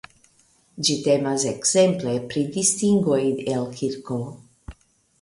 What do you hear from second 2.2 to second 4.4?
pri distingoj el kirko.